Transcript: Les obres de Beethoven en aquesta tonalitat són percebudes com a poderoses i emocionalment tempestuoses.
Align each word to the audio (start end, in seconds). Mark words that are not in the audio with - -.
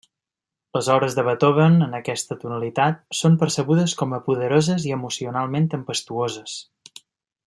Les 0.77 0.87
obres 0.93 1.17
de 1.17 1.25
Beethoven 1.27 1.75
en 1.87 1.91
aquesta 1.97 2.37
tonalitat 2.43 2.99
són 3.19 3.37
percebudes 3.43 3.95
com 4.03 4.17
a 4.19 4.21
poderoses 4.31 4.89
i 4.89 4.95
emocionalment 4.99 5.69
tempestuoses. 5.75 6.57